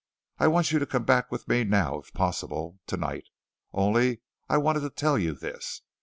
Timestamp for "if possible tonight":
1.99-3.25